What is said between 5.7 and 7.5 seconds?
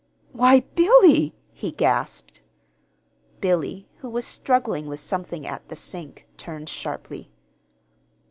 sink, turned sharply.